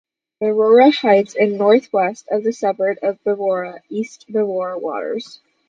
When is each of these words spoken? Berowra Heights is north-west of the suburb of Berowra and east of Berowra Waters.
Berowra 0.41 0.91
Heights 0.95 1.35
is 1.35 1.53
north-west 1.53 2.27
of 2.31 2.43
the 2.43 2.51
suburb 2.53 2.97
of 3.03 3.23
Berowra 3.23 3.73
and 3.73 3.81
east 3.89 4.25
of 4.29 4.33
Berowra 4.33 4.81
Waters. 4.81 5.41